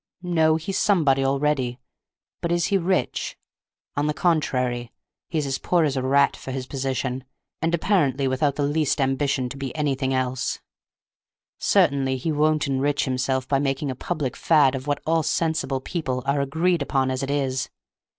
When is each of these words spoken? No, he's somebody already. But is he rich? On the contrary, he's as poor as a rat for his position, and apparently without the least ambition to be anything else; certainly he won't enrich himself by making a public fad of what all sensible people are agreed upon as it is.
No, 0.23 0.55
he's 0.55 0.79
somebody 0.79 1.23
already. 1.23 1.79
But 2.41 2.51
is 2.51 2.65
he 2.65 2.77
rich? 2.79 3.37
On 3.95 4.07
the 4.07 4.15
contrary, 4.15 4.91
he's 5.29 5.45
as 5.45 5.59
poor 5.59 5.83
as 5.83 5.95
a 5.95 6.01
rat 6.01 6.35
for 6.35 6.49
his 6.49 6.65
position, 6.65 7.23
and 7.61 7.75
apparently 7.75 8.27
without 8.27 8.55
the 8.55 8.63
least 8.63 8.99
ambition 8.99 9.47
to 9.49 9.57
be 9.57 9.75
anything 9.75 10.11
else; 10.11 10.59
certainly 11.59 12.17
he 12.17 12.31
won't 12.31 12.65
enrich 12.65 13.05
himself 13.05 13.47
by 13.47 13.59
making 13.59 13.91
a 13.91 13.95
public 13.95 14.35
fad 14.35 14.73
of 14.73 14.87
what 14.87 15.03
all 15.05 15.21
sensible 15.21 15.79
people 15.81 16.23
are 16.25 16.41
agreed 16.41 16.81
upon 16.81 17.11
as 17.11 17.21
it 17.21 17.29
is. 17.29 17.69